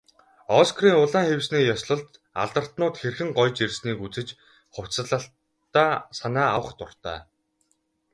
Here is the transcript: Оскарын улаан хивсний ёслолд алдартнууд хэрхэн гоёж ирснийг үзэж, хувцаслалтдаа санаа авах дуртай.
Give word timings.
Оскарын 0.59 0.97
улаан 1.03 1.25
хивсний 1.29 1.65
ёслолд 1.75 2.09
алдартнууд 2.41 2.95
хэрхэн 3.01 3.29
гоёж 3.37 3.55
ирснийг 3.65 3.99
үзэж, 4.05 4.29
хувцаслалтдаа 4.73 5.93
санаа 6.19 6.49
авах 6.57 6.71
дуртай. 6.79 7.19